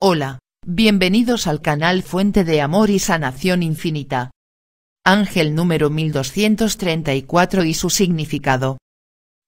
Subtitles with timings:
[0.00, 4.30] Hola, bienvenidos al canal Fuente de Amor y Sanación Infinita.
[5.04, 8.78] Ángel número 1234 y su significado.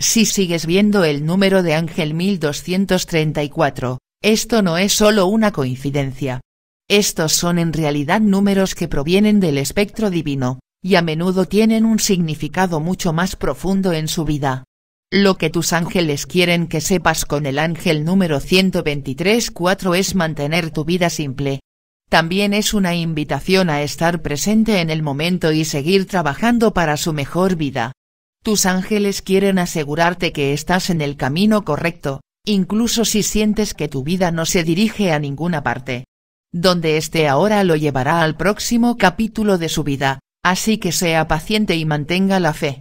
[0.00, 6.40] Si sigues viendo el número de Ángel 1234, esto no es solo una coincidencia.
[6.88, 11.98] Estos son en realidad números que provienen del espectro divino, y a menudo tienen un
[11.98, 14.64] significado mucho más profundo en su vida.
[15.10, 20.84] Lo que tus ángeles quieren que sepas con el ángel número 123.4 es mantener tu
[20.84, 21.60] vida simple.
[22.10, 27.14] También es una invitación a estar presente en el momento y seguir trabajando para su
[27.14, 27.92] mejor vida.
[28.44, 34.02] Tus ángeles quieren asegurarte que estás en el camino correcto, incluso si sientes que tu
[34.04, 36.04] vida no se dirige a ninguna parte.
[36.52, 41.76] Donde esté ahora lo llevará al próximo capítulo de su vida, así que sea paciente
[41.76, 42.80] y mantenga la fe.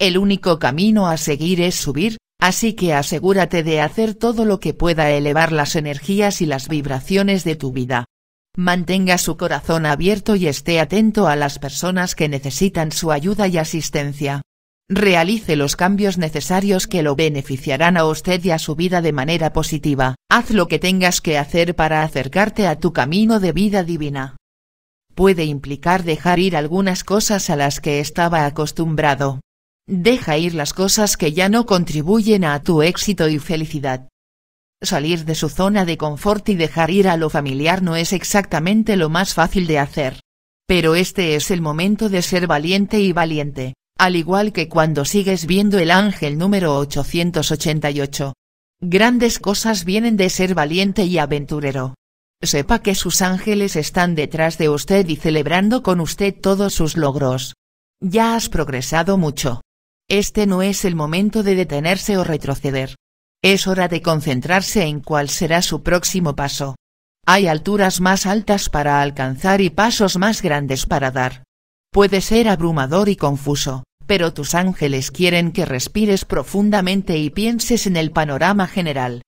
[0.00, 4.72] El único camino a seguir es subir, así que asegúrate de hacer todo lo que
[4.72, 8.04] pueda elevar las energías y las vibraciones de tu vida.
[8.56, 13.58] Mantenga su corazón abierto y esté atento a las personas que necesitan su ayuda y
[13.58, 14.42] asistencia.
[14.88, 19.52] Realice los cambios necesarios que lo beneficiarán a usted y a su vida de manera
[19.52, 20.14] positiva.
[20.30, 24.36] Haz lo que tengas que hacer para acercarte a tu camino de vida divina.
[25.16, 29.40] Puede implicar dejar ir algunas cosas a las que estaba acostumbrado.
[29.90, 34.10] Deja ir las cosas que ya no contribuyen a tu éxito y felicidad.
[34.82, 38.96] Salir de su zona de confort y dejar ir a lo familiar no es exactamente
[38.96, 40.20] lo más fácil de hacer.
[40.66, 45.46] Pero este es el momento de ser valiente y valiente, al igual que cuando sigues
[45.46, 48.34] viendo el ángel número 888.
[48.82, 51.94] Grandes cosas vienen de ser valiente y aventurero.
[52.42, 57.54] Sepa que sus ángeles están detrás de usted y celebrando con usted todos sus logros.
[58.00, 59.62] Ya has progresado mucho.
[60.10, 62.94] Este no es el momento de detenerse o retroceder.
[63.42, 66.76] Es hora de concentrarse en cuál será su próximo paso.
[67.26, 71.44] Hay alturas más altas para alcanzar y pasos más grandes para dar.
[71.92, 77.98] Puede ser abrumador y confuso, pero tus ángeles quieren que respires profundamente y pienses en
[77.98, 79.20] el panorama general.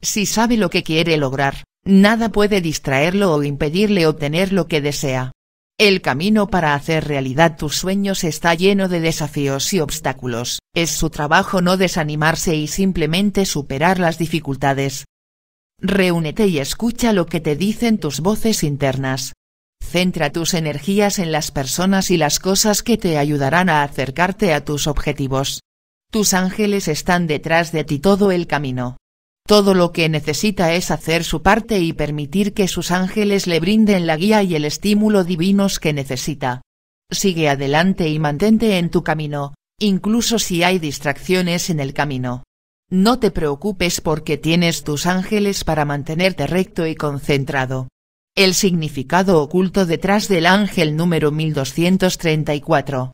[0.00, 5.32] Si sabe lo que quiere lograr, nada puede distraerlo o impedirle obtener lo que desea.
[5.80, 11.08] El camino para hacer realidad tus sueños está lleno de desafíos y obstáculos, es su
[11.08, 15.04] trabajo no desanimarse y simplemente superar las dificultades.
[15.80, 19.34] Reúnete y escucha lo que te dicen tus voces internas.
[19.80, 24.64] Centra tus energías en las personas y las cosas que te ayudarán a acercarte a
[24.64, 25.60] tus objetivos.
[26.10, 28.96] Tus ángeles están detrás de ti todo el camino.
[29.48, 34.06] Todo lo que necesita es hacer su parte y permitir que sus ángeles le brinden
[34.06, 36.60] la guía y el estímulo divinos que necesita.
[37.10, 42.42] Sigue adelante y mantente en tu camino, incluso si hay distracciones en el camino.
[42.90, 47.88] No te preocupes porque tienes tus ángeles para mantenerte recto y concentrado.
[48.36, 53.12] El significado oculto detrás del ángel número 1234.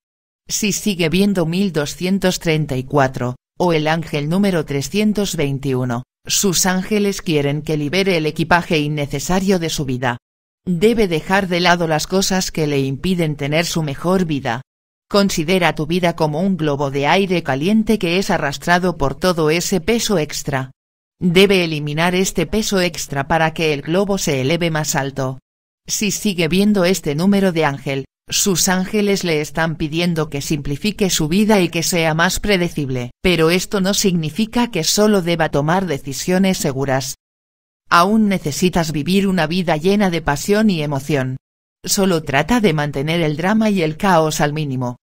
[0.49, 8.27] Si sigue viendo 1234, o el ángel número 321, sus ángeles quieren que libere el
[8.27, 10.19] equipaje innecesario de su vida.
[10.65, 14.62] Debe dejar de lado las cosas que le impiden tener su mejor vida.
[15.11, 19.81] Considera tu vida como un globo de aire caliente que es arrastrado por todo ese
[19.83, 20.71] peso extra.
[21.21, 25.39] Debe eliminar este peso extra para que el globo se eleve más alto.
[25.87, 31.29] Si sigue viendo este número de ángel, sus ángeles le están pidiendo que simplifique su
[31.29, 36.57] vida y que sea más predecible, pero esto no significa que solo deba tomar decisiones
[36.59, 37.17] seguras.
[37.91, 41.37] Aún necesitas vivir una vida llena de pasión y emoción.
[41.85, 44.97] Solo trata de mantener el drama y el caos al mínimo.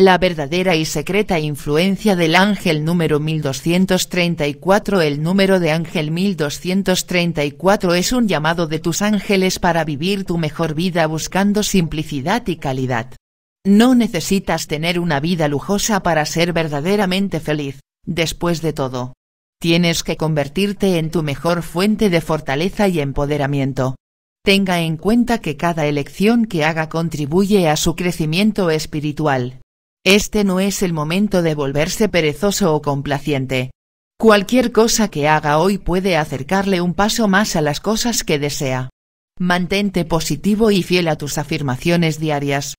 [0.00, 8.12] La verdadera y secreta influencia del ángel número 1234 El número de ángel 1234 es
[8.12, 13.12] un llamado de tus ángeles para vivir tu mejor vida buscando simplicidad y calidad.
[13.66, 19.14] No necesitas tener una vida lujosa para ser verdaderamente feliz, después de todo.
[19.60, 23.96] Tienes que convertirte en tu mejor fuente de fortaleza y empoderamiento.
[24.44, 29.58] Tenga en cuenta que cada elección que haga contribuye a su crecimiento espiritual.
[30.04, 33.70] Este no es el momento de volverse perezoso o complaciente.
[34.18, 38.90] Cualquier cosa que haga hoy puede acercarle un paso más a las cosas que desea.
[39.38, 42.74] Mantente positivo y fiel a tus afirmaciones diarias.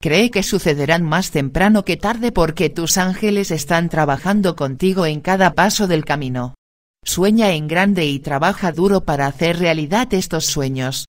[0.00, 5.54] Cree que sucederán más temprano que tarde porque tus ángeles están trabajando contigo en cada
[5.54, 6.54] paso del camino.
[7.02, 11.06] Sueña en grande y trabaja duro para hacer realidad estos sueños.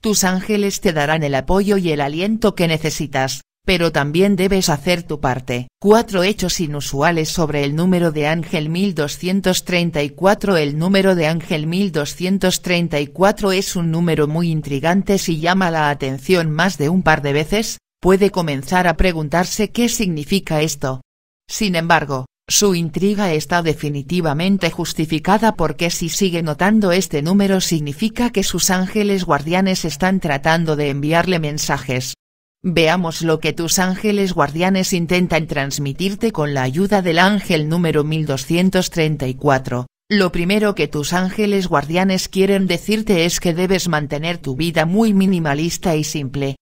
[0.00, 5.02] Tus ángeles te darán el apoyo y el aliento que necesitas, pero también debes hacer
[5.02, 5.68] tu parte.
[5.78, 13.76] Cuatro hechos inusuales sobre el número de Ángel 1234 El número de Ángel 1234 es
[13.76, 18.30] un número muy intrigante si llama la atención más de un par de veces, puede
[18.30, 21.02] comenzar a preguntarse qué significa esto.
[21.46, 28.44] Sin embargo, su intriga está definitivamente justificada porque si sigue notando este número significa que
[28.44, 32.14] sus ángeles guardianes están tratando de enviarle mensajes.
[32.64, 39.86] Veamos lo que tus ángeles guardianes intentan transmitirte con la ayuda del ángel número 1234.
[40.10, 45.14] Lo primero que tus ángeles guardianes quieren decirte es que debes mantener tu vida muy
[45.14, 46.56] minimalista y simple.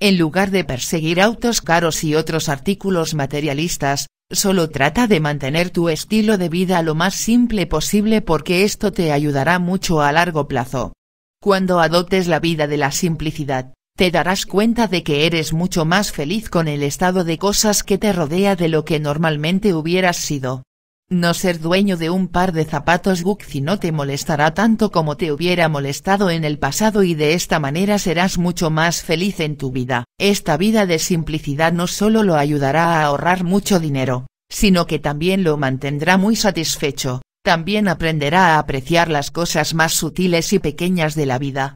[0.00, 5.90] En lugar de perseguir autos caros y otros artículos materialistas, solo trata de mantener tu
[5.90, 10.94] estilo de vida lo más simple posible porque esto te ayudará mucho a largo plazo.
[11.42, 16.12] Cuando adoptes la vida de la simplicidad, te darás cuenta de que eres mucho más
[16.12, 20.64] feliz con el estado de cosas que te rodea de lo que normalmente hubieras sido.
[21.10, 25.30] No ser dueño de un par de zapatos Gucci no te molestará tanto como te
[25.30, 29.70] hubiera molestado en el pasado y de esta manera serás mucho más feliz en tu
[29.70, 30.04] vida.
[30.18, 35.44] Esta vida de simplicidad no solo lo ayudará a ahorrar mucho dinero, sino que también
[35.44, 41.26] lo mantendrá muy satisfecho, también aprenderá a apreciar las cosas más sutiles y pequeñas de
[41.26, 41.74] la vida,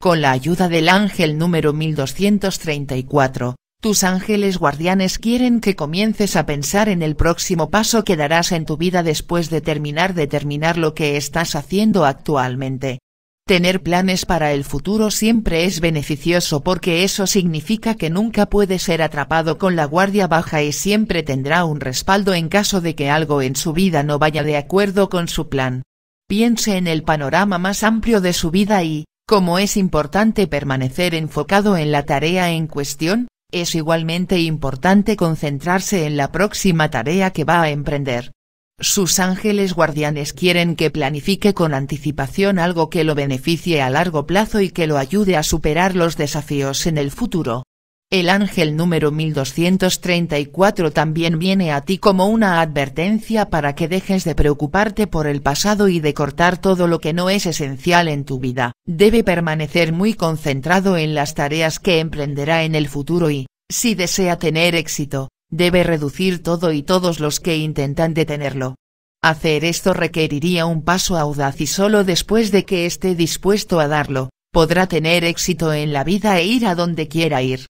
[0.00, 6.88] con la ayuda del ángel número 1234, tus ángeles guardianes quieren que comiences a pensar
[6.88, 10.94] en el próximo paso que darás en tu vida después de terminar de terminar lo
[10.94, 13.00] que estás haciendo actualmente.
[13.44, 19.02] Tener planes para el futuro siempre es beneficioso porque eso significa que nunca puede ser
[19.02, 23.42] atrapado con la guardia baja y siempre tendrá un respaldo en caso de que algo
[23.42, 25.82] en su vida no vaya de acuerdo con su plan.
[26.28, 31.76] Piense en el panorama más amplio de su vida y, como es importante permanecer enfocado
[31.76, 37.60] en la tarea en cuestión, es igualmente importante concentrarse en la próxima tarea que va
[37.60, 38.32] a emprender.
[38.80, 44.62] Sus ángeles guardianes quieren que planifique con anticipación algo que lo beneficie a largo plazo
[44.62, 47.64] y que lo ayude a superar los desafíos en el futuro.
[48.10, 54.34] El ángel número 1234 también viene a ti como una advertencia para que dejes de
[54.34, 58.38] preocuparte por el pasado y de cortar todo lo que no es esencial en tu
[58.38, 58.72] vida.
[58.86, 64.38] Debe permanecer muy concentrado en las tareas que emprenderá en el futuro y, si desea
[64.38, 68.76] tener éxito, debe reducir todo y todos los que intentan detenerlo.
[69.22, 74.30] Hacer esto requeriría un paso audaz y solo después de que esté dispuesto a darlo,
[74.50, 77.66] podrá tener éxito en la vida e ir a donde quiera ir.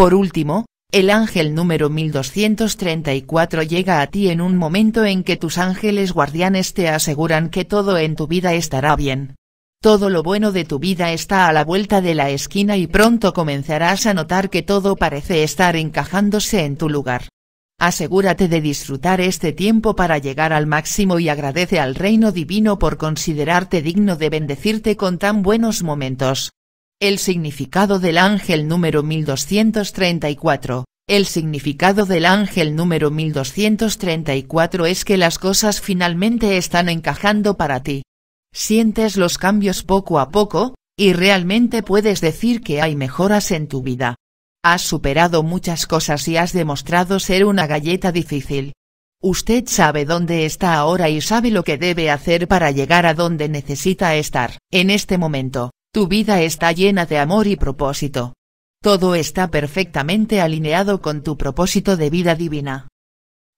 [0.00, 5.58] Por último, el ángel número 1234 llega a ti en un momento en que tus
[5.58, 9.36] ángeles guardianes te aseguran que todo en tu vida estará bien.
[9.82, 13.34] Todo lo bueno de tu vida está a la vuelta de la esquina y pronto
[13.34, 17.28] comenzarás a notar que todo parece estar encajándose en tu lugar.
[17.78, 22.96] Asegúrate de disfrutar este tiempo para llegar al máximo y agradece al reino divino por
[22.96, 26.52] considerarte digno de bendecirte con tan buenos momentos.
[27.02, 30.84] El significado del ángel número 1234.
[31.08, 38.02] El significado del ángel número 1234 es que las cosas finalmente están encajando para ti.
[38.52, 43.80] Sientes los cambios poco a poco, y realmente puedes decir que hay mejoras en tu
[43.80, 44.16] vida.
[44.62, 48.74] Has superado muchas cosas y has demostrado ser una galleta difícil.
[49.22, 53.48] Usted sabe dónde está ahora y sabe lo que debe hacer para llegar a donde
[53.48, 54.58] necesita estar.
[54.70, 58.34] En este momento, tu vida está llena de amor y propósito.
[58.80, 62.88] Todo está perfectamente alineado con tu propósito de vida divina.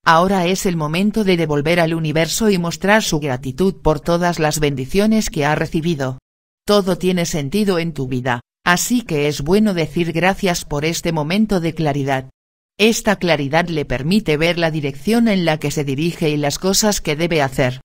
[0.04, 4.60] Ahora es el momento de devolver al universo y mostrar su gratitud por todas las
[4.60, 6.18] bendiciones que ha recibido.
[6.66, 11.60] Todo tiene sentido en tu vida, así que es bueno decir gracias por este momento
[11.60, 12.30] de claridad.
[12.78, 17.00] Esta claridad le permite ver la dirección en la que se dirige y las cosas
[17.02, 17.80] que debe hacer.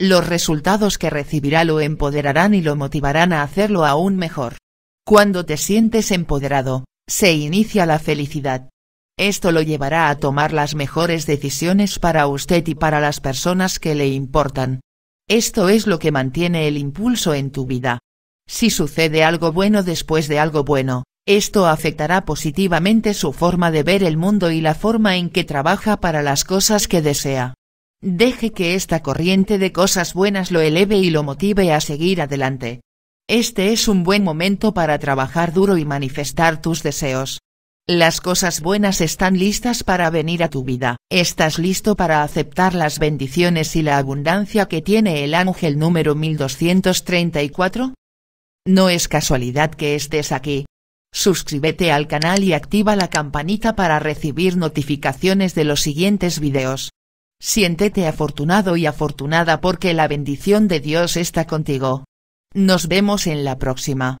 [0.00, 4.56] Los resultados que recibirá lo empoderarán y lo motivarán a hacerlo aún mejor.
[5.04, 8.70] Cuando te sientes empoderado, se inicia la felicidad.
[9.18, 13.94] Esto lo llevará a tomar las mejores decisiones para usted y para las personas que
[13.94, 14.80] le importan.
[15.28, 17.98] Esto es lo que mantiene el impulso en tu vida.
[18.48, 24.02] Si sucede algo bueno después de algo bueno, esto afectará positivamente su forma de ver
[24.02, 27.52] el mundo y la forma en que trabaja para las cosas que desea.
[28.02, 32.80] Deje que esta corriente de cosas buenas lo eleve y lo motive a seguir adelante.
[33.28, 37.40] Este es un buen momento para trabajar duro y manifestar tus deseos.
[37.86, 40.96] Las cosas buenas están listas para venir a tu vida.
[41.10, 47.92] ¿Estás listo para aceptar las bendiciones y la abundancia que tiene el ángel número 1234?
[48.66, 50.64] No es casualidad que estés aquí.
[51.12, 56.90] Suscríbete al canal y activa la campanita para recibir notificaciones de los siguientes videos.
[57.42, 62.04] Siéntete afortunado y afortunada porque la bendición de Dios está contigo.
[62.52, 64.18] Nos vemos en la próxima.